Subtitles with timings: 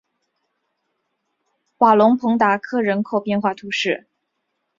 [1.77, 4.07] 瓦龙蓬达尔克人口变化图示